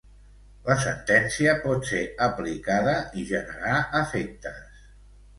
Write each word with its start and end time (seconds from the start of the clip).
La 0.67 0.75
sentència 0.83 1.51
pot 1.65 1.85
ser 1.89 1.99
aplicada 2.27 2.95
i 3.19 3.27
generar 3.33 3.75
efectes. 4.01 4.81